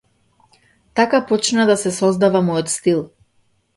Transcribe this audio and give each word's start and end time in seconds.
Така 0.99 1.21
почна 1.31 1.67
да 1.73 1.75
се 1.83 1.93
создава 2.01 2.45
мојот 2.49 2.77
стил. 2.81 3.05